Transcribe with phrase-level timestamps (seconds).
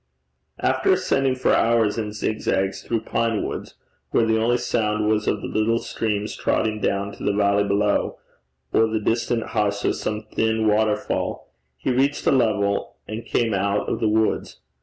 [0.57, 3.75] After ascending for hours in zigzags through pine woods,
[4.09, 8.17] where the only sound was of the little streams trotting down to the valley below,
[8.73, 13.87] or the distant hush of some thin waterfall, he reached a level, and came out
[13.89, 14.59] of the woods.